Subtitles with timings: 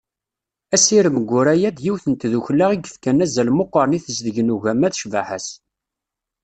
[0.75, 4.93] Asirem Guraya d yiwet n tdukkla i yefkan azal meqqren i tezdeg n ugema d
[4.99, 5.47] ccbaḥa-s.